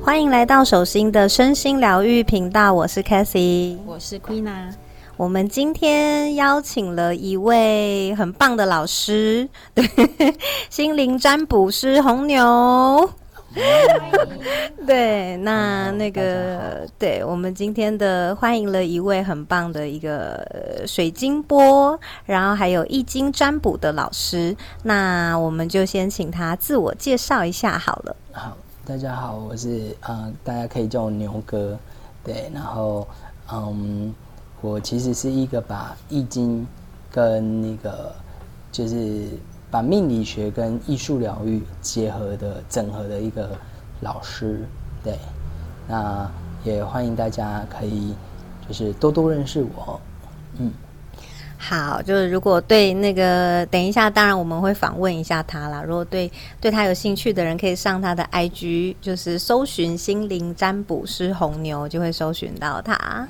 [0.00, 4.72] 欢迎来到手心的身心疗愈频道，我是 Cathy，我是 Queena。
[5.16, 9.84] 我们今天邀请了一位很棒的老师，对，
[10.70, 13.10] 心灵占卜师红牛。
[14.86, 20.46] 对，那那个，对我们今天的欢迎了一位很棒的一个
[20.86, 24.56] 水晶波，然后还有易经占卜的老师。
[24.82, 28.16] 那我们就先请他自我介绍一下好了。
[28.32, 28.56] 好。
[28.86, 31.78] 大家好，我是呃，大家可以叫我牛哥，
[32.24, 33.06] 对，然后
[33.52, 34.14] 嗯，
[34.62, 36.66] 我其实是一个把易经
[37.10, 38.10] 跟那个
[38.72, 39.28] 就是
[39.70, 43.50] 把命理学跟艺术疗愈结合的整合的一个
[44.00, 44.66] 老师，
[45.04, 45.18] 对，
[45.86, 46.30] 那
[46.64, 48.14] 也欢迎大家可以
[48.66, 50.00] 就是多多认识我，
[50.58, 50.72] 嗯。
[51.60, 55.82] 好，就是如果对那个等一下，当然我们会访问一下他啦。
[55.84, 63.28] 如果对对他有兴趣的人，可以上他的 IG，就是搜寻心灵占卜师红牛，就会搜寻到他。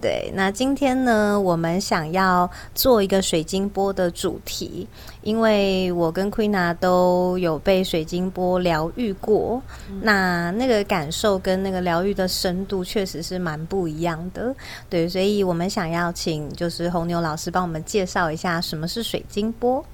[0.00, 4.86] 对，那今天呢，我们想要做一个水晶波的主题。
[5.22, 9.62] 因为我跟 Queena 都有被水晶波疗愈过，
[10.02, 14.54] 那那个感受跟那个疗愈的深度确实是蛮不一样的，
[14.90, 19.84] 对，所以我们想要请就是红牛老师帮我们介绍一下什么是水晶波。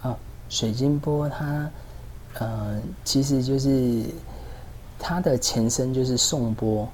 [0.00, 0.16] 啊，
[0.48, 1.70] 水晶波它，
[2.38, 4.04] 呃，其实就是
[4.98, 6.88] 它的前身就是颂钵，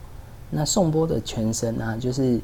[0.51, 2.41] 那颂钵的前身呢，就是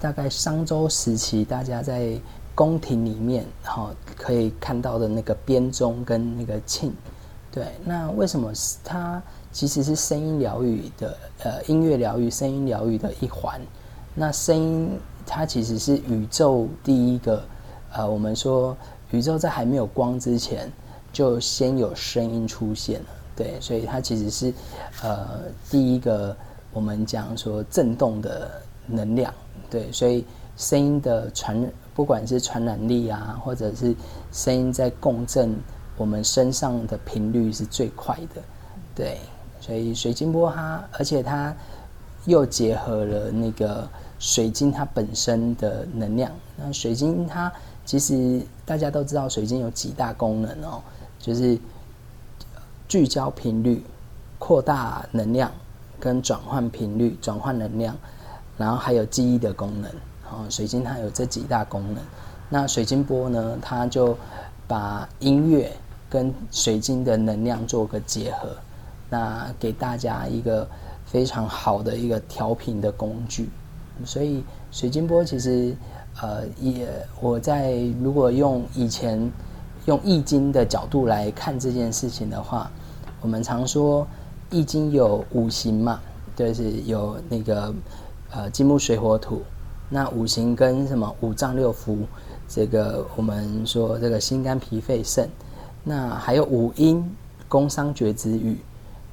[0.00, 2.18] 大概商周时期大家在。
[2.54, 6.90] 宫廷里面，哈，可以看到的那个编钟跟那个磬，
[7.50, 8.52] 对，那为什么
[8.84, 13.58] 它其实是声音疗愈的，呃，音乐疗愈、声音疗愈的一环？
[14.14, 14.90] 那声音
[15.26, 17.44] 它其实是宇宙第一个，
[17.92, 18.76] 呃，我们说
[19.10, 20.70] 宇宙在还没有光之前，
[21.12, 23.06] 就先有声音出现了，
[23.36, 24.52] 对，所以它其实是
[25.02, 25.40] 呃
[25.70, 26.36] 第一个
[26.72, 28.50] 我们讲说震动的
[28.86, 29.32] 能量，
[29.70, 30.24] 对，所以
[30.56, 31.70] 声音的传。
[31.94, 33.94] 不管是传染力啊，或者是
[34.32, 35.54] 声音在共振，
[35.98, 38.40] 我们身上的频率是最快的，
[38.94, 39.18] 对。
[39.60, 41.54] 所以水晶波它，而且它
[42.24, 43.86] 又结合了那个
[44.22, 46.30] 水晶它本身的能量。
[46.56, 47.52] 那水晶它
[47.84, 50.80] 其实大家都知道，水晶有几大功能哦，
[51.18, 51.58] 就是
[52.86, 53.84] 聚焦频率、
[54.38, 55.50] 扩大能量、
[55.98, 57.96] 跟转换频率、转换能量，
[58.56, 59.90] 然后还有记忆的功能。
[60.30, 61.96] 哦，水晶它有这几大功能，
[62.48, 64.16] 那水晶波呢，它就
[64.68, 65.72] 把音乐
[66.08, 68.56] 跟水晶的能量做个结合，
[69.10, 70.66] 那给大家一个
[71.04, 73.50] 非常好的一个调频的工具。
[74.04, 75.74] 所以水晶波其实，
[76.20, 76.88] 呃，也
[77.20, 79.30] 我在如果用以前
[79.86, 82.70] 用易经的角度来看这件事情的话，
[83.20, 84.06] 我们常说
[84.50, 86.00] 易经有五行嘛，
[86.34, 87.74] 就是有那个
[88.30, 89.42] 呃金木水火土。
[89.94, 91.98] 那五行跟什么五脏六腑，
[92.48, 95.28] 这个我们说这个心肝脾肺肾，
[95.84, 97.14] 那还有五阴
[97.46, 98.56] 宫商角徵羽，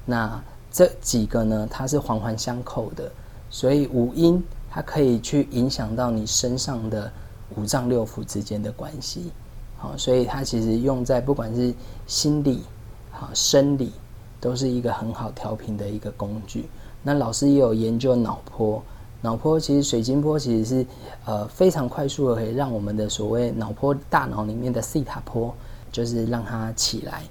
[0.06, 0.42] 那
[0.72, 3.12] 这几个呢，它是环环相扣的，
[3.50, 7.10] 所以五阴它可以去影响到你身上的
[7.56, 9.32] 五脏六腑之间的关系，
[9.76, 11.74] 好，所以它其实用在不管是
[12.06, 12.62] 心理、
[13.10, 13.92] 好生理，
[14.40, 16.66] 都是一个很好调频的一个工具。
[17.02, 18.80] 那老师也有研究脑波。
[19.22, 20.86] 脑波其实水晶波其实是
[21.26, 25.54] 呃非常快速的，可以让我们的所谓脑波大脑里面的西塔波，
[25.92, 27.22] 就是让它起来，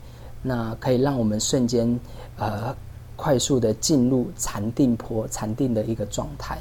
[0.43, 1.99] 那可以让我们瞬间
[2.37, 2.75] 呃
[3.15, 6.59] 快速的进入禅定波、禅定的一个状态。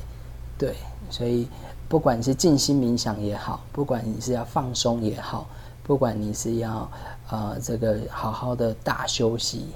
[0.58, 0.74] 对，
[1.08, 1.46] 所以
[1.88, 5.48] 不管是静心冥想也好，不管你是要放松也好，
[5.82, 6.90] 不管你是要
[7.30, 9.66] 呃这个好好的大休息，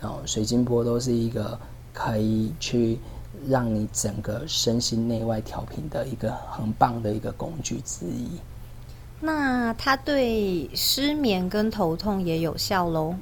[0.00, 1.58] 然后水晶波都是一个
[1.92, 2.98] 可以去。
[3.48, 8.28] 让你整个身心内外调频的一个很棒的一个工具之一。
[9.18, 13.14] 那它对失眠跟头痛也有效喽？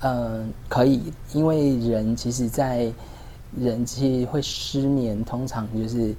[0.00, 2.92] 嗯，可以，因为人其实，在
[3.56, 6.14] 人其实会失眠，通常就是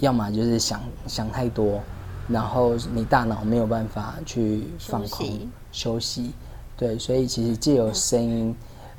[0.00, 1.80] 要么就是想想太多，
[2.28, 6.32] 然后你大脑没有办法去放空休息。
[6.76, 8.56] 对，所以其实借由声音，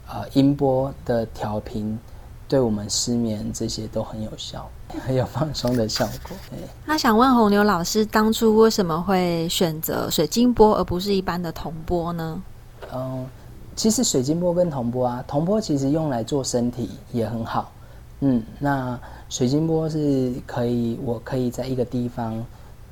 [0.07, 1.97] 呃，音波的调频。
[2.45, 4.69] 对我们失眠这些都很有效，
[5.07, 6.37] 很 有放松的效果。
[6.85, 12.39] 那想问红牛老师，当初为什么会选择水晶波而不是一般的铜波呢？
[12.93, 13.25] 嗯，
[13.75, 17.71] 其实水晶波跟铜波啊，铜波其实用来做身体也很好。
[18.21, 18.99] 嗯，那
[19.29, 22.43] 水晶波是可以，我可以在一个地方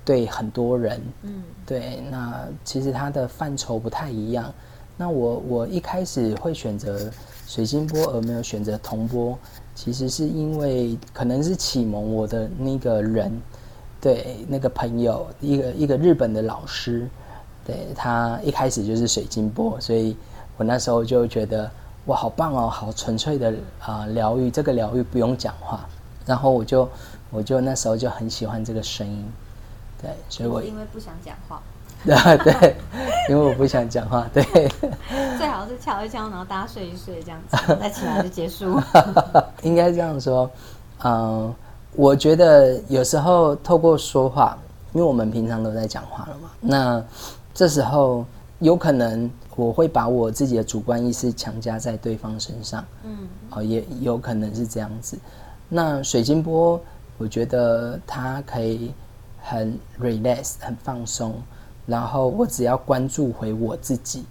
[0.04, 4.54] 对很多人，嗯，对，那其实它的范畴不太一样。
[4.98, 7.10] 那我我一开始会选择
[7.48, 9.38] 水晶波而没有选择铜波，
[9.74, 13.32] 其实是因为可能是启蒙我的那个人，
[14.02, 17.08] 对那个朋友，一个一个日本的老师，
[17.66, 20.16] 对他一开始就是水晶波，所以
[20.58, 21.70] 我那时候就觉得
[22.06, 25.82] 哇，好棒哦，好纯粹的啊疗愈，这个疗愈不用讲话，
[26.26, 26.88] 然后我就
[27.30, 29.32] 我就那时候就很喜欢这个声音，
[30.02, 31.62] 对，所以我因为不想讲话，
[32.04, 32.76] 对 对，
[33.30, 34.44] 因为我不想讲话，对。
[35.38, 38.80] 最好是敲一敲，然后大家睡一睡，这样子再起来就结束。
[39.64, 40.50] 应该这样说，
[41.04, 41.54] 嗯，
[41.96, 44.58] 我觉得有时候透过说话，
[44.94, 47.04] 因为我们平常都在讲话了嘛，那
[47.54, 48.24] 这时候
[48.60, 55.18] 有可能我会把我自己的主观意识强加在对方身上，嗯，哦，也有可能是这样子。
[55.68, 56.80] 那水晶波，
[57.18, 58.94] 我觉得它可以
[59.42, 61.36] 很 relax，很放松，
[61.86, 64.26] 然后我只要关注回我自己。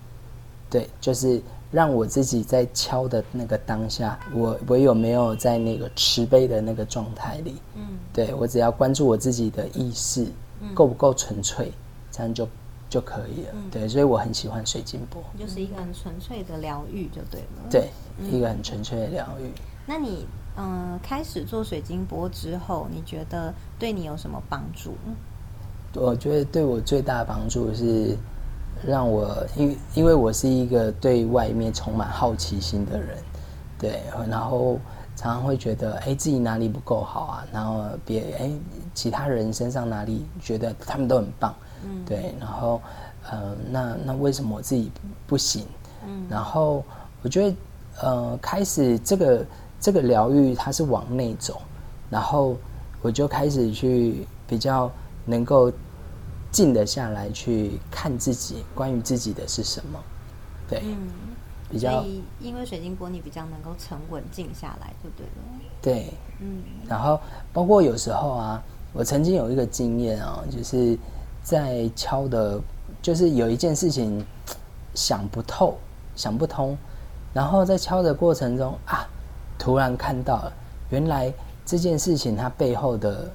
[0.69, 7.57] 对，就是让我自己在敲的那个当下，我我有没有在那个慈悲的那个状态里？
[7.75, 7.83] 嗯，
[8.13, 10.27] 对我只要关注我自己的意识
[10.75, 11.73] 够不够纯粹，
[12.13, 12.47] 这样就
[12.91, 13.55] 就可以了。
[13.71, 17.71] 对，所以我很喜欢水晶波，就是一个很纯粹的疗愈就对了。
[17.71, 17.89] 对，
[18.31, 19.51] 一个很纯粹的疗愈。
[19.87, 20.27] 那你
[20.59, 24.95] 嗯，开始做水晶波之后，你觉得对你有什么帮助？
[25.95, 28.15] 我觉得对我最大的帮助是。
[28.87, 33.19] 让我因因为我是一个对外面充满好奇心的人，
[33.79, 34.79] 对，然后
[35.15, 38.51] 常常会觉得哎自己哪里不够好啊，然后别哎
[38.95, 41.55] 其他人身上哪里觉得他们都很棒，
[41.85, 42.81] 嗯，对，然后
[43.31, 44.91] 呃那那为什么我自己
[45.27, 45.67] 不行？
[46.07, 46.85] 嗯，然后
[47.23, 47.57] 我觉得
[48.03, 49.47] 呃开始这个
[49.81, 51.61] 这个疗愈它是往内走，
[52.09, 52.57] 然后
[53.03, 54.91] 我就开始去比较
[55.25, 55.73] 能够。
[56.53, 60.01] 静得下来去看自己，关于自己的是什么？
[60.69, 61.09] 对，嗯，
[61.71, 62.05] 比较
[62.41, 65.33] 因为水晶玻璃比较能够沉稳静下来，就对了。
[65.81, 67.21] 对，嗯，然后
[67.53, 68.61] 包括有时候啊，
[68.93, 70.99] 我曾经有一个经验啊，就是
[71.43, 72.61] 在敲的，
[73.03, 74.25] 就是有一件事情
[74.95, 75.77] 想不透、
[76.15, 76.77] 想不通，
[77.33, 79.07] 然后在敲的过程中啊，
[79.59, 80.53] 突然看到了，
[80.91, 81.33] 原来
[81.65, 83.31] 这件事情它背后的。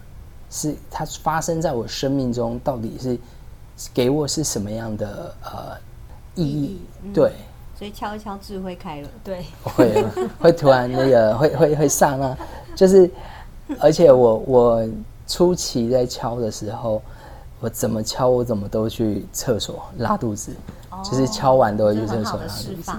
[0.48, 3.18] 是它发生在我生命中，到底是
[3.94, 5.76] 给我是什么样的呃
[6.36, 6.80] 意义？
[7.14, 7.34] 对，
[7.78, 10.06] 所以敲一敲智慧开了， 对，会
[10.40, 12.38] 会突然那个会会会上啊，
[12.76, 13.10] 就是
[13.80, 14.88] 而且我我
[15.28, 17.02] 初期在敲的时候，
[17.66, 20.54] 我怎么敲我怎么都去厕所拉肚子，
[21.04, 22.92] 就是敲完都会去厕所拉肚子，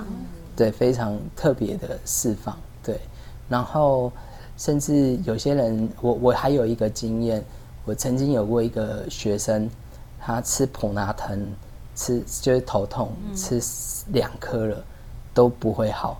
[0.56, 3.00] 对，非常特别的释放，对，
[3.48, 4.10] 然后。
[4.58, 7.44] 甚至有些人，我我还有一个经验，
[7.84, 9.68] 我曾经有过一个学生，
[10.18, 11.46] 他吃普拿疼，
[11.94, 13.60] 吃就是头痛，吃
[14.14, 14.82] 两颗了
[15.34, 16.18] 都不会好，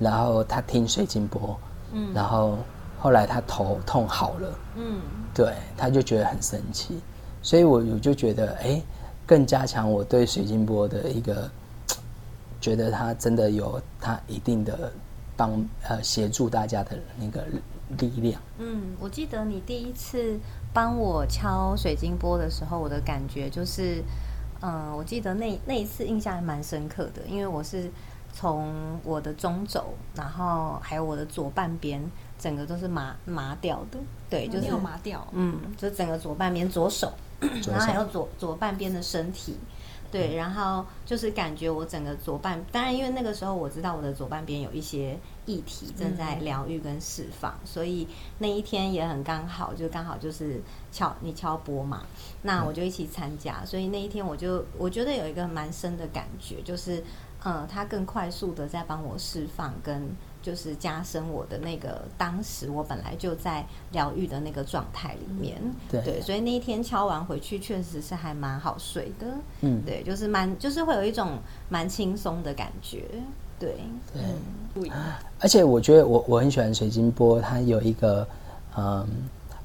[0.00, 1.56] 然后他听水晶波，
[1.92, 2.58] 嗯，然后
[2.98, 5.00] 后来他头痛好了，嗯，
[5.32, 6.98] 对，他就觉得很神奇，
[7.46, 8.82] 所以我我就觉得，哎，
[9.24, 11.48] 更加强我对水晶波的一个，
[12.60, 14.92] 觉得它真的有它一定的
[15.36, 17.44] 帮呃协助大家的那个。
[18.00, 18.42] 力量。
[18.58, 20.36] 嗯，我记得你第一次
[20.74, 24.02] 帮我敲水晶波的时候，我的感觉就是，
[24.60, 27.88] 嗯，我记得那那一次印象还蛮深刻的，因为我是
[28.32, 32.02] 从我的中轴，然后还有我的左半边，
[32.40, 34.00] 整个都是麻麻掉的。
[34.28, 35.24] 对，就是麻掉。
[35.30, 37.12] 嗯，就整个左半边左手，
[37.68, 39.56] 然后还有左左半边的身体。
[40.08, 48.06] 对，然后就是感觉我整个左半，当然因为那个时候我知道我的左半边有一些议题正在疗愈跟释放，所以
[48.38, 50.62] 那一天也很刚好，就刚好就是
[50.92, 52.02] 敲你敲波嘛，
[52.42, 57.02] 那我就一起参加，所以那一天我就我觉得有一个蛮深的感觉，就是
[57.44, 60.08] 嗯，他更快速的在帮我释放跟。
[60.46, 65.60] 就是加深我的那个，当时我本来就在疗愈的那个状态里面，
[65.90, 69.26] 对，所以那一天敲完回去，确实是还蛮好睡的，
[69.62, 73.06] 嗯，对，就是蛮，就是会有一种蛮轻松的感觉，
[73.58, 73.74] 对，
[74.14, 74.88] 对，
[75.40, 78.24] 而且我觉得我我很喜欢水晶波，它有一个，
[78.76, 79.04] 嗯，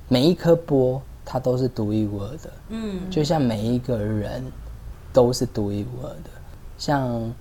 [0.07, 4.43] 每一颗波它都是独一无二的，嗯，就像每一个人
[5.13, 6.31] 都是独一无二的，
[6.79, 7.31] 像。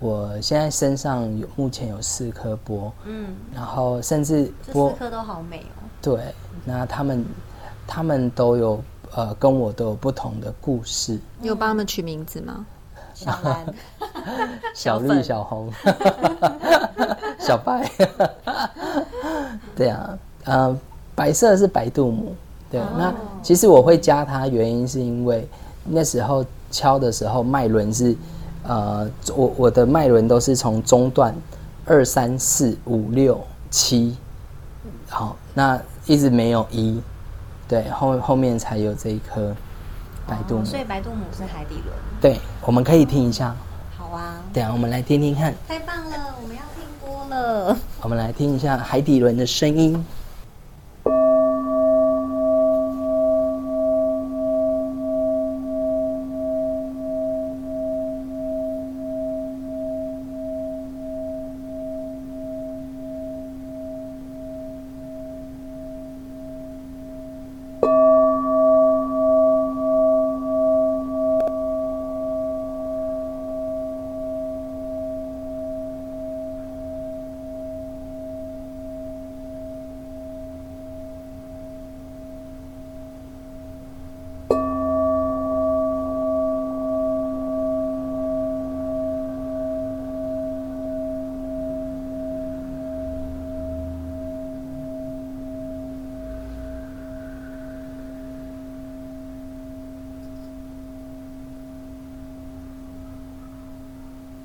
[0.00, 5.84] 我现在身上有目前有四颗波，嗯，然后甚至波四颗都好美哦。
[6.02, 7.24] 对，那他们
[7.86, 8.82] 他们都有
[9.14, 11.18] 呃跟我都有不同的故事。
[11.38, 12.64] 你有帮他们取名字吗？
[13.14, 13.66] 小蓝、
[14.74, 15.70] 小绿小红、
[17.38, 17.90] 小白。
[19.76, 20.78] 对啊，呃，
[21.14, 22.34] 白色是白度母，
[22.70, 22.80] 对。
[22.80, 25.46] 哦那其实我会加它，原因是因为
[25.84, 28.16] 那时候敲的时候脉轮是，
[28.64, 31.34] 呃，我我的脉轮都是从中段
[31.84, 33.40] 二三四五六
[33.70, 34.16] 七，
[35.08, 37.00] 好，那一直没有一，
[37.66, 39.54] 对，后后面才有这一颗
[40.26, 40.62] 白度母。
[40.62, 41.96] 哦所以白度母是海底轮。
[42.20, 43.54] 对，我们可以听一下。
[43.96, 47.76] 好啊，等一下我们来听听看，太棒了，我们要听歌了。
[48.02, 50.04] 我们来听一下海底轮的声音。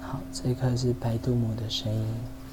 [0.08, 2.06] 好，这一颗是白度母的声音，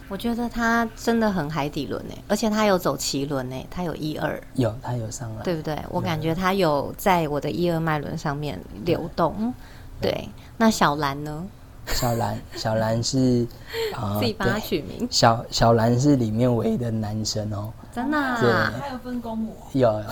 [0.08, 5.78] 我觉得它真的很海底轮呢，而且它有走脐轮呢，它有一二，有它有上来，对不对？
[5.90, 9.52] 我感觉它有在我的一二脉轮上面流动。
[10.00, 11.44] 对，那小兰呢？
[11.88, 13.46] 小兰，小兰是
[13.94, 18.50] 啊， 自己帮它对取名，小小兰是里面唯一的男生哦，真的、对。
[18.50, 18.72] 啊？
[18.80, 20.04] 还有分公母，有有。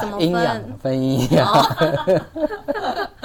[0.00, 0.78] 怎么阴阳分？
[0.78, 1.76] 分阴阳，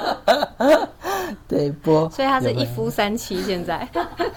[1.52, 3.86] 对波，所以他是一夫三妻，现在。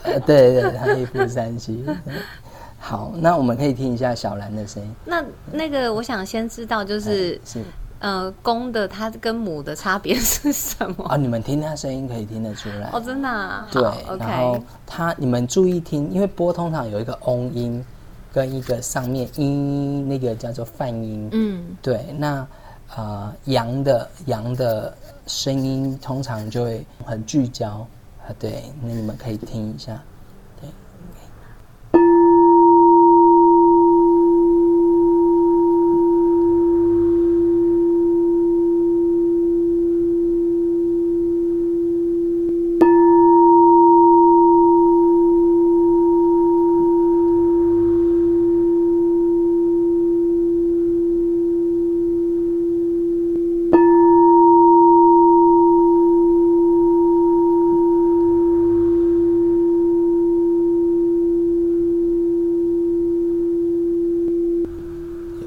[0.03, 1.85] 呃，对对，他一夫三妻。
[2.77, 7.61] 好，那我们可以听一下小兰的声音，那那个，我想先知道，就是是
[7.99, 11.05] 呃，公的它跟母的差别是什么？
[11.05, 13.67] 啊，你们听他声音可以听得出来哦，真的、啊？
[13.71, 14.63] 对好然后，OK。
[14.85, 17.83] 它你们注意听，因为波通常有一个嗡音，
[18.33, 21.29] 跟一个上面音，那个叫做泛音。
[21.31, 22.45] 嗯，对，那
[22.89, 24.95] 啊，羊的羊的
[25.27, 27.85] 声音通常就会很聚焦
[28.25, 28.31] 啊。
[28.39, 30.01] 对，那你们可以听一下。
[30.61, 30.69] 对，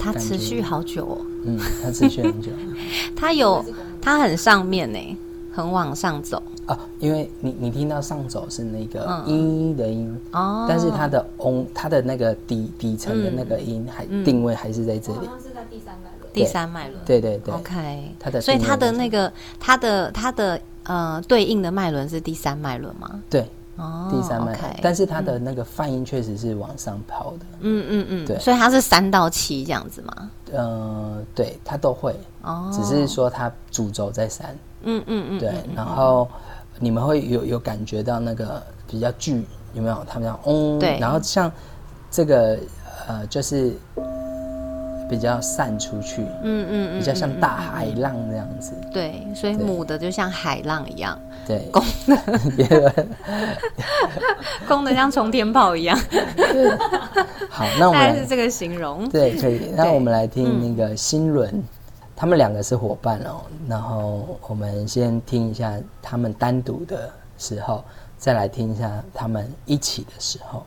[0.00, 1.18] 它持续好久哦。
[1.42, 2.50] 嗯，它持续很久
[3.16, 3.64] 它有，
[4.00, 5.16] 它很上面呢，
[5.52, 10.66] 很往上走啊，因为你你听到上走是那个嗯音的音，哦。
[10.68, 15.26] 但是它的嗡，它的那个底底层的那个音还定位还是在这里。
[15.26, 16.32] 像是在第三脉轮。
[16.32, 17.00] 第三脉轮。
[17.04, 23.20] 对对对 OK，它的所以它的那个它的它的呃对应的脉轮是第三脉轮吗？
[23.28, 27.46] 对，哦，第三脉但是它的那个泛音确实是往上跑的。
[27.60, 30.30] 嗯嗯嗯，对所以它是三到七这样子吗？
[30.52, 34.54] 呃，对，它都会，哦，只是说它主轴在三。
[34.82, 36.28] 嗯嗯嗯，对嗯，然后
[36.78, 39.44] 你们会有有感觉到那个比较巨，
[39.74, 40.04] 有没有？
[40.08, 41.50] 他们讲嗡，对然后像
[42.10, 42.58] 这个
[43.06, 43.72] 呃，就是
[45.08, 48.72] 比较散出去，嗯嗯嗯，比较像嗯大海浪这样子。
[48.92, 51.82] 对，所以母的就像海浪一样，对，公
[52.56, 53.08] 别人
[54.68, 55.98] 公的像冲天炮一样，
[57.48, 59.08] 好，那我大们是这个形容。
[59.08, 59.72] 对，可以。
[59.74, 61.62] 那对我们来听那个新轮，
[62.14, 63.40] 他们两个是伙伴哦。
[63.66, 65.72] 然后我们先听一下
[66.02, 67.82] 他们单独的时候，
[68.16, 70.64] 再来听一下他们一起的时候。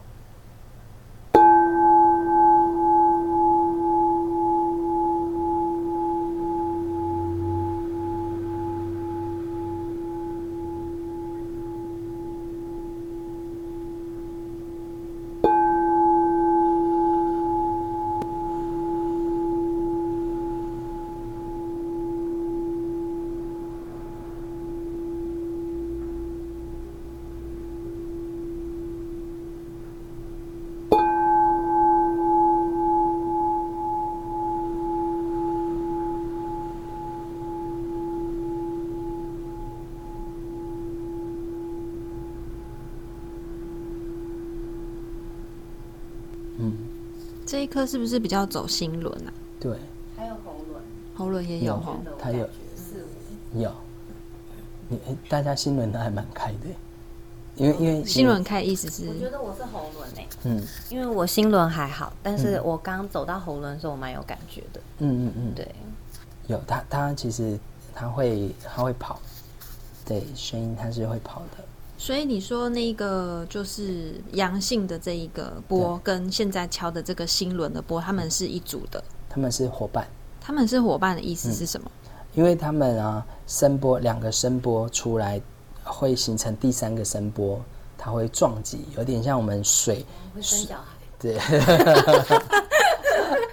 [47.72, 49.32] 这一颗是不是比较走心轮啊？
[49.58, 49.72] 对，
[50.18, 50.84] 还有喉轮，
[51.16, 51.98] 喉轮也有哈。
[52.20, 52.46] 它有。
[52.76, 53.02] 四
[53.56, 53.74] 五，有，
[54.90, 56.68] 你诶大家心轮都还蛮开的，
[57.56, 60.68] 因为因为心轮开意思是我觉得我是喉轮诶、嗯。
[60.90, 64.82] 因为我心轮还好，但是我刚走到喉轮的时候，我蛮有感觉的。
[65.00, 65.74] 嗯嗯嗯，对，
[66.48, 67.58] 有它它其实
[67.96, 69.18] 它会它会跑，
[70.04, 71.64] 对，声音它是会跑的，
[72.02, 80.08] 所以你说那个就是阳性的这一个波，跟现在敲的这个新轮的波，他们是一组的，他们是伙伴。
[80.42, 81.92] 他们是伙伴的意思是什么？
[82.34, 85.40] 因为他们啊，声波两个声波出来，
[85.84, 87.62] 会形成第三个声波，
[88.00, 90.04] 它会撞击，有点像我们水，
[90.34, 90.84] 会生小孩，
[91.20, 91.34] 对，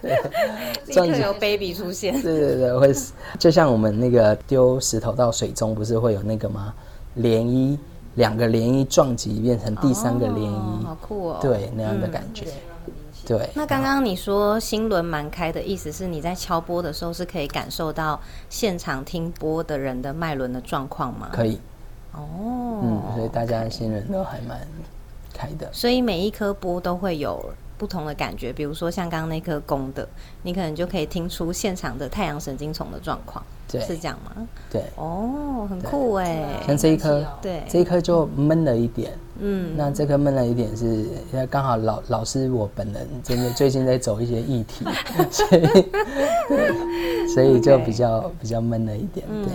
[0.86, 2.14] 立撞击刻有 baby 出现。
[2.22, 2.94] 对对对，会
[3.38, 6.72] 就像我们那个丢石头到水中，不是会有那个吗？
[7.18, 7.76] 涟漪，
[8.18, 11.38] 两个涟漪撞击变成第三个涟哦好，酷哦。
[11.40, 12.46] 对，那样的感觉，
[13.25, 13.48] 对。
[13.54, 18.20] 那刚刚你说心轮蛮开的意思是你在敲波的时候是可以感受到
[18.50, 21.30] 现场听波的人的脉轮的状况吗？
[21.32, 21.60] 可以，
[22.12, 24.66] 哦，嗯，所以大家心轮都还蛮
[25.32, 27.40] 开的，所以每一颗波都会有
[27.78, 30.06] 不同的感觉，比如说像刚刚那颗公的，
[30.42, 33.80] 你可能就可以听出现场的太阳神经丛的状况，对。
[33.82, 34.47] 是这样吗？
[34.70, 34.82] 对。
[34.97, 40.87] 哦，很酷哎，像这一颗，对，这一颗就闷了一点，嗯，那这颗闷了一点是，
[41.32, 44.85] 因为刚好老老师我本人真的最近在走一些议题，
[45.30, 45.61] 所以
[46.49, 49.25] 对 所以就比较比较闷了一点。
[49.44, 49.52] 对，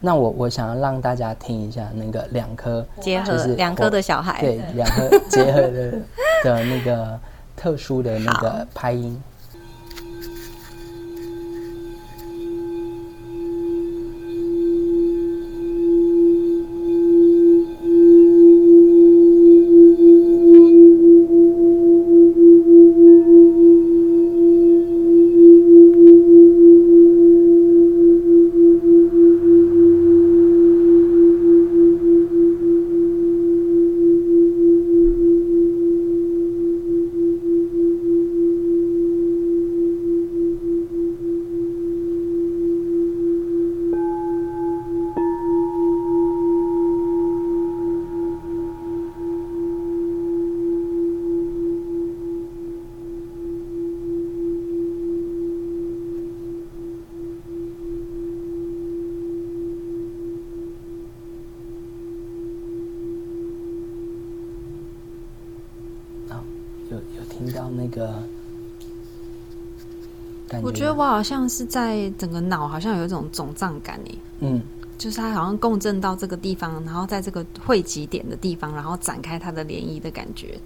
[0.00, 5.92] 那我我想要让大家听一下那个两颗结合就是两颗的小孩，对两颗结合的
[6.44, 7.18] 的那个
[7.56, 9.20] 特殊的那个拍音。
[70.86, 74.62] 得我好像是在整个脑好像有一种肿胀感诶，嗯，
[74.96, 80.58] 就是它好像共振到这个地方，然后在这个汇集点的地方，然后展开它的涟漪的感觉。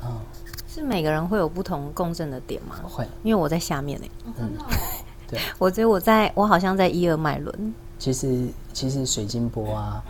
[0.00, 0.20] 啊，
[0.68, 2.76] 是每个人会有不同共振的点吗？
[2.84, 4.08] 会，因为我在下面哎，
[5.28, 5.40] 对。
[5.58, 10.02] 我觉得我在我好像在一二脉轮，其实其实水晶波啊，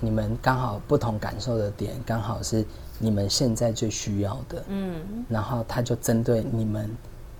[0.00, 2.64] 你们刚好不同感受的点，刚好是
[2.98, 6.90] 你们现在最需要的，嗯，然后它就针对你们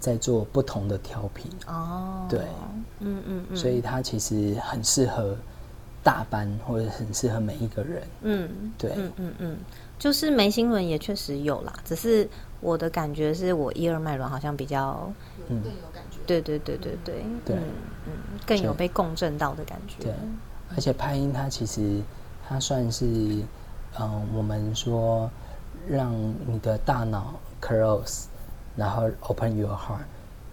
[0.05, 2.41] 在做不同的调频，哦，对，
[3.01, 5.35] 嗯嗯嗯，所以它其实很适合
[6.03, 9.57] 大班，或者很适合每一个人，嗯，对，嗯嗯嗯，
[9.99, 12.29] 就是眉心轮也确实有啦，只是
[12.61, 15.11] 我的感觉是我一二脉轮好像比较，
[15.49, 15.63] 嗯，
[16.27, 17.57] 对对对对对，对。
[17.57, 17.63] 嗯
[18.07, 18.13] 嗯，
[18.47, 20.13] 更有被共振到的感觉，对，
[20.75, 22.03] 而且拍音它其实
[22.47, 23.07] 它算是，
[23.99, 25.31] 嗯、我们说
[25.89, 26.13] 让
[26.47, 28.25] 你的大脑 close，
[28.77, 30.05] 然后 open your heart，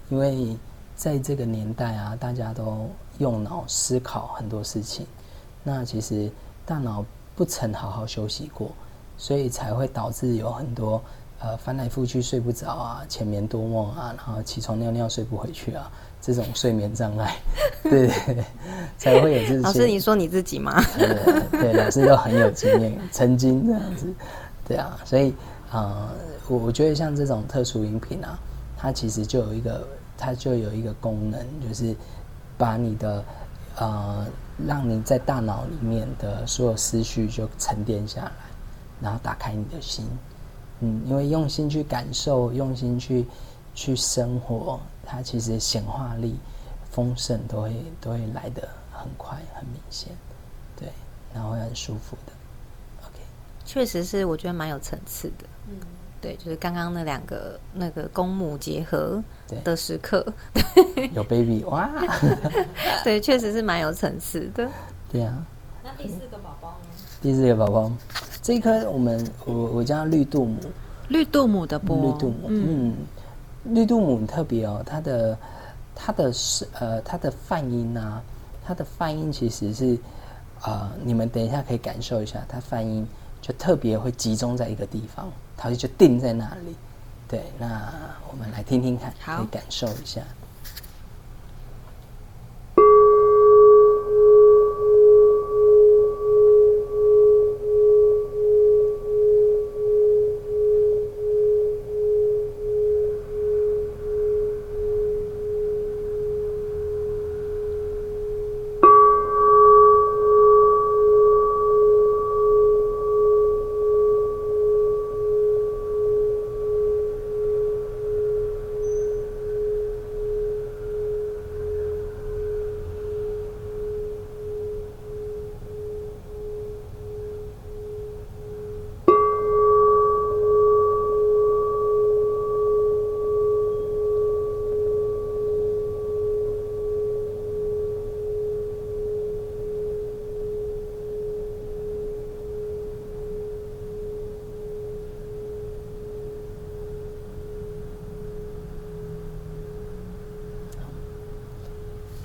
[0.09, 0.55] 因为
[0.95, 5.05] 在这个年代啊，大家都用脑思考很多事情，
[5.63, 6.31] 那其实
[6.65, 7.03] 大脑
[7.35, 8.71] 不曾好好休息过，
[9.17, 11.01] 所以才会导致有很多
[11.39, 17.35] 呃翻来覆去睡不着啊，前眠多梦啊，然后起床尿尿睡不回去啊，这种睡眠障碍，
[17.83, 18.07] 对
[18.97, 19.57] 才会有这些。
[19.57, 20.79] 老师，你说你自己吗？
[20.99, 24.13] 呃，对，老师都很有经验，曾经这样子，
[24.67, 25.33] 对啊，所以
[25.71, 26.09] 呃，
[26.47, 28.37] 我我觉得像这种特殊饮品啊，
[28.77, 31.95] 它其实就有一个，它就有一个功能，就是
[32.57, 33.23] 把你的
[33.77, 34.27] 呃，
[34.67, 38.31] 让你在大脑里面的所有思绪就沉淀下来，
[39.01, 40.05] 然后打开你的心，
[40.81, 43.25] 嗯，因为用心去感受，用心去
[43.73, 46.37] 去生活，它其实显化力、
[46.89, 50.09] 丰盛都会都会来得很快、很明显，
[50.75, 50.89] 对，
[51.33, 52.33] 然后会很舒服的。
[53.07, 53.19] OK，
[53.63, 55.45] 确实是，我觉得蛮有层次的。
[55.71, 55.77] 嗯，
[56.19, 59.23] 对，就是刚刚那两个那个公母结合
[59.63, 60.25] 的时刻，
[61.15, 61.89] 有 baby 哇，
[63.03, 64.69] 对，确实是蛮有层次的。
[65.11, 65.45] 对啊。
[65.83, 66.87] 那第四个宝宝呢？
[67.21, 67.91] 第四个宝宝，
[68.41, 70.59] 这一颗我们我我叫它绿度母，
[71.07, 72.95] 绿度母的波，绿度母，嗯，
[73.65, 75.37] 绿度母很特别哦，它的
[75.95, 78.21] 它的是呃它的泛音啊，
[78.63, 79.97] 它的泛音其实是
[80.63, 83.05] 呃你们等一下可以感受一下，它泛音
[83.41, 86.75] 就特别会集中在一个地方，它就定在那里。
[87.27, 87.93] 对，那
[88.31, 90.21] 我们来听听看，可以感受一下。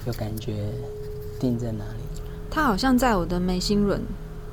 [0.07, 0.69] 就感觉
[1.40, 2.23] 定在哪里？
[2.49, 4.01] 它好像在我的眉心轮，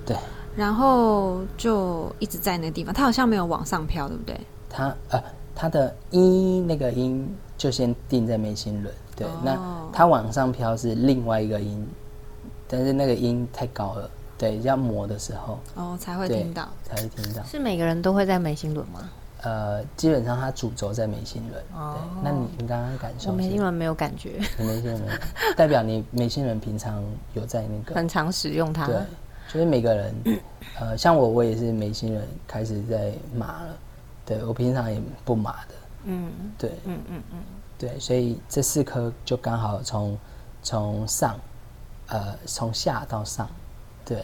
[0.04, 0.18] 对，
[0.58, 2.92] 然后就一直在那个地方。
[2.92, 4.36] 它好像没有往上飘，对不对？
[4.68, 9.28] 它呃，它的音那个音就先定在眉心轮，对。
[9.44, 9.56] 那
[9.94, 11.88] 它往上飘是另外一个音，
[12.68, 17.44] 但是那个音太高了，对，要磨的时候哦才会听到，才会听到。
[17.44, 19.08] 是每个人都会在眉心轮吗？
[19.44, 21.64] 呃，基本上它主轴在眉心轮。
[21.76, 23.30] 哦，那你你刚刚感受？
[23.30, 24.40] 我眉心轮没有感觉。
[24.58, 25.04] 眉心轮
[25.56, 27.04] 代表你眉心轮平常
[27.34, 28.88] 有在那个很常使用它。
[28.88, 28.96] 对，
[29.52, 30.16] 就是每个人，
[30.80, 33.78] 呃，像我，我也是眉心轮开始在麻了。
[34.26, 35.76] 对我平常也不麻的。
[36.06, 37.40] 嗯，对，嗯嗯嗯，
[37.78, 40.18] 对，所以这四颗就刚好从
[40.62, 41.38] 从上，
[42.08, 43.50] 呃，从下到上，
[44.06, 44.24] 对，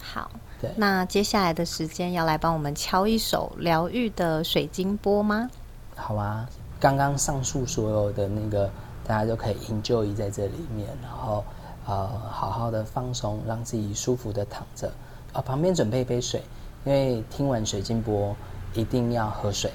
[0.00, 0.30] 好。
[0.76, 5.48] 那接下来的时间要来帮我们敲一首疗愈的水晶波吗？
[5.96, 8.70] 好啊，刚刚上述所有的那个，
[9.04, 11.44] 大家都可以 enjoy 在这里面，然后
[11.86, 14.90] 呃，好好的放松，让自己舒服的躺着。
[15.32, 16.42] 啊，旁边准备一杯水，
[16.84, 18.34] 因为听完水晶波
[18.74, 19.70] 一定要喝水。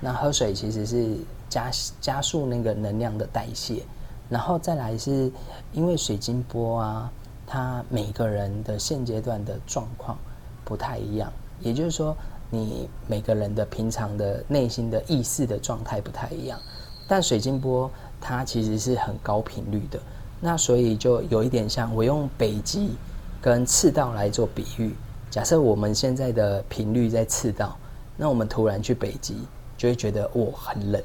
[0.00, 1.16] 那喝水其实是
[1.48, 1.70] 加
[2.00, 3.82] 加速那个能量的代谢，
[4.28, 5.30] 然后再来是
[5.72, 7.10] 因为水晶波啊，
[7.46, 10.16] 它每个人的现阶段的状况。
[10.68, 12.14] 不太一样，也就是说，
[12.50, 16.60] 你每个人的平常的内心的意识的状态不太一样。
[17.08, 19.98] 但水晶波它其实是很高频率的，
[20.42, 22.90] 那所以就有一点像我用北极
[23.40, 24.94] 跟赤道来做比喻。
[25.30, 27.74] 假设我们现在的频率在赤道，
[28.14, 29.38] 那我们突然去北极，
[29.78, 31.02] 就会觉得哦很冷，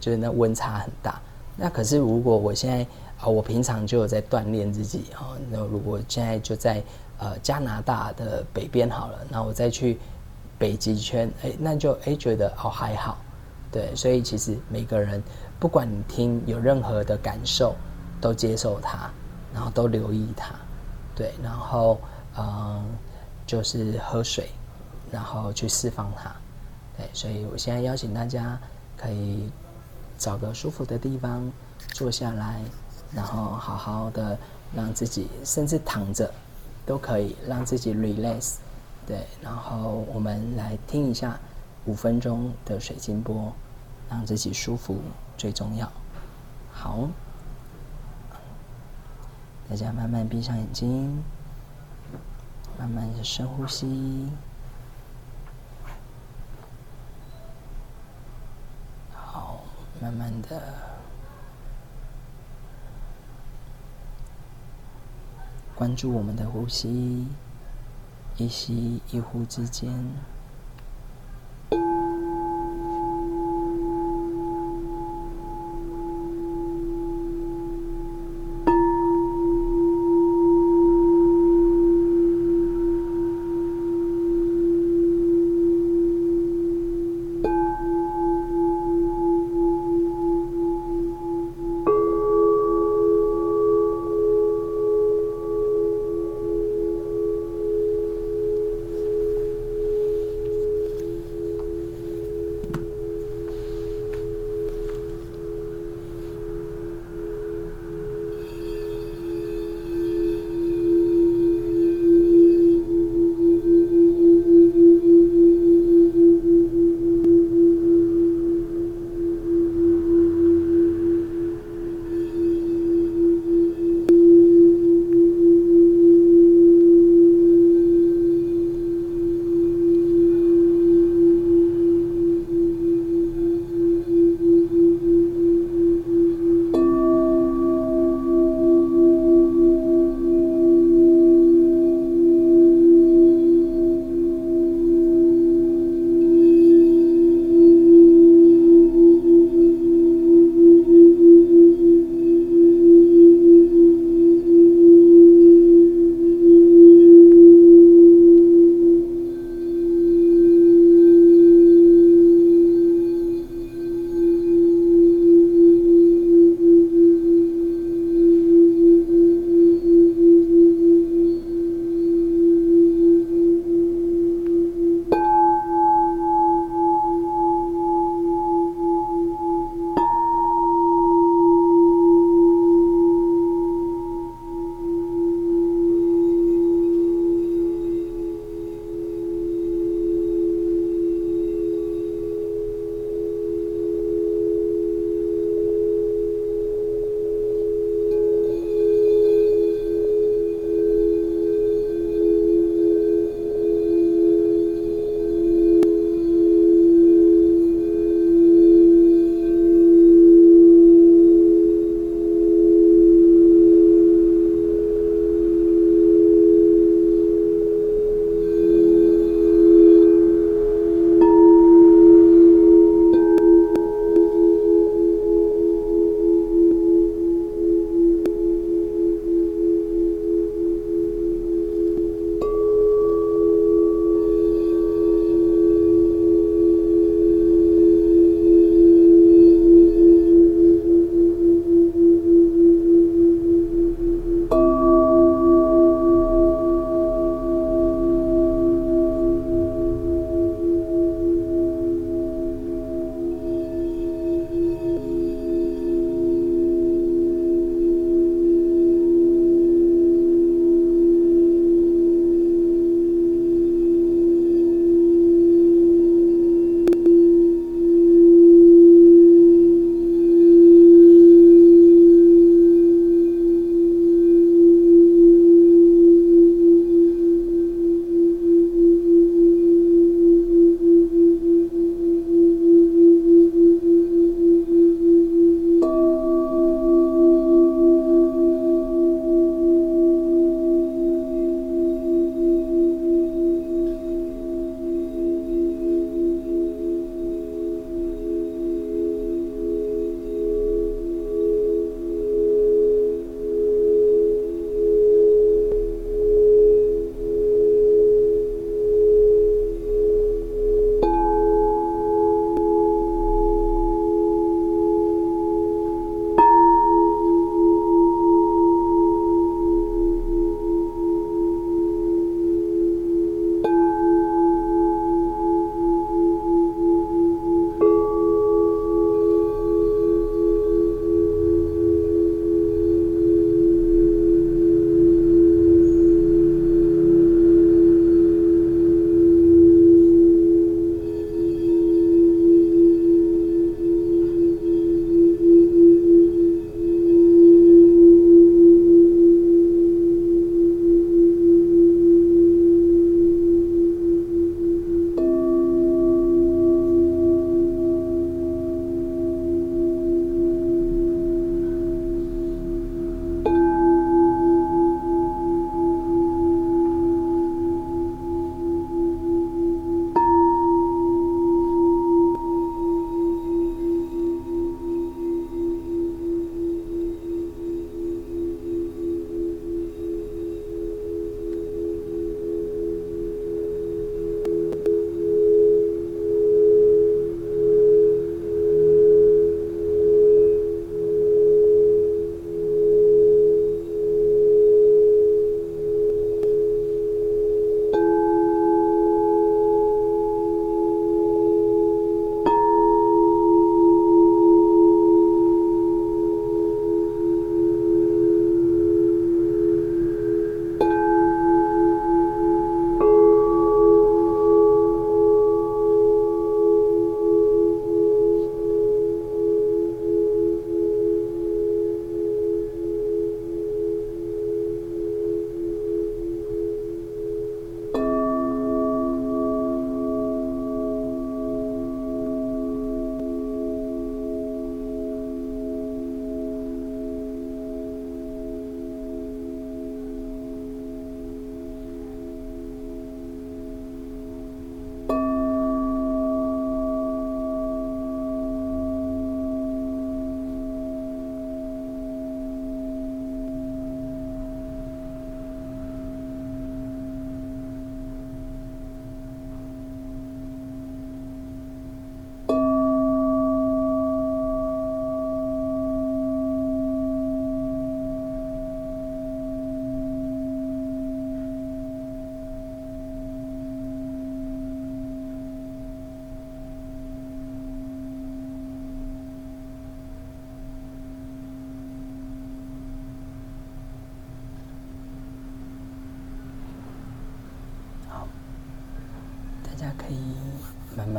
[0.00, 1.20] 就是那温差很大。
[1.56, 2.84] 那可是如果我现在
[3.20, 6.82] 啊，我平常就有在锻炼自己啊，那如果现在就在。
[7.24, 9.98] 呃，加拿大的北边好了，那我再去
[10.58, 13.16] 北极圈，哎，那就哎觉得哦还好，
[13.72, 15.22] 对，所以其实每个人
[15.58, 17.74] 不管你听有任何的感受，
[18.20, 19.10] 都接受它，
[19.54, 20.54] 然后都留意它，
[21.16, 21.98] 对，然后
[22.36, 22.84] 嗯，
[23.46, 24.50] 就是喝水，
[25.10, 26.30] 然后去释放它，
[26.98, 28.58] 对，所以我现在邀请大家
[28.98, 29.50] 可以
[30.18, 31.50] 找个舒服的地方
[31.94, 32.60] 坐下来，
[33.14, 34.36] 然后好好的
[34.76, 36.30] 让自己，甚至躺着。
[36.86, 38.56] 都可以让自己 relax，
[39.06, 41.38] 对，然后我们来听一下
[41.86, 43.52] 五分钟的水晶波，
[44.10, 45.00] 让自己舒服
[45.36, 45.90] 最重要。
[46.72, 47.08] 好，
[49.68, 51.22] 大家慢慢闭上眼睛，
[52.78, 54.28] 慢慢的深呼吸，
[59.14, 59.60] 好，
[60.00, 60.93] 慢慢的。
[65.74, 67.26] 关注我们的呼吸，
[68.36, 69.92] 一吸一呼之间。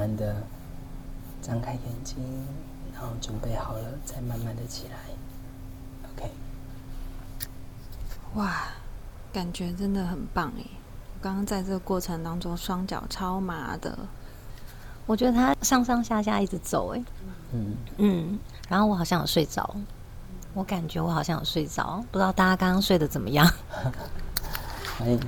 [0.05, 0.35] 慢慢的
[1.41, 2.17] 张开眼睛，
[2.93, 4.97] 然后准备好了再慢慢的起来。
[6.13, 6.29] OK，
[8.35, 8.67] 哇，
[9.33, 10.61] 感觉真的很棒哎！
[10.61, 13.97] 我刚刚在这个过程当中，双脚超麻的。
[15.07, 17.03] 我觉得他上上下下一直走，哎，
[17.53, 18.39] 嗯嗯，
[18.69, 19.75] 然后我好像有睡着，
[20.53, 23.51] 我感觉我好像有睡着，不知道大家刚刚睡得怎么样？
[24.99, 25.19] 欢迎，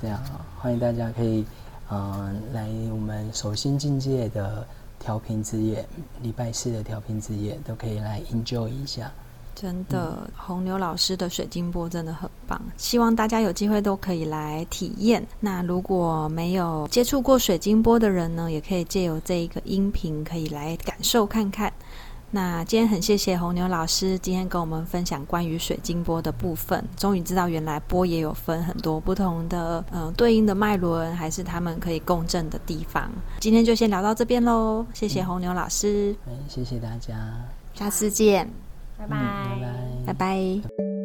[0.00, 0.20] 对啊，
[0.58, 1.46] 欢迎大家可以，
[1.90, 4.66] 嗯，来我们手心境界的
[4.98, 5.86] 调频之夜，
[6.22, 9.12] 礼拜四的调频之夜都可以来 enjoy 一下。
[9.54, 15.24] 真的，红牛老师的水晶波真的很棒，希望大家有机会都可以来体验。
[15.38, 21.72] 那如果没有接触过水晶波的人呢，也可以借由这一个音频可以来感受看看。
[22.34, 33.08] 那今天很谢谢红牛老师今天跟我们分享关于水晶波的部分，终于知道原来波也有分很多不同的嗯对应的脉轮，还是他们可以共振的地方。
[33.38, 36.12] 今天就先聊到这边喽，谢谢红牛老师，
[36.48, 37.14] 谢谢大家，
[37.72, 38.50] 下次见。
[38.98, 39.16] 拜拜，
[40.06, 41.03] 拜拜。